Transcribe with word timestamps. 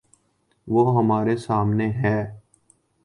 وہ 0.67 0.83
ہمارے 0.97 1.35
سامنے 1.37 1.89
ہے۔ 2.03 2.17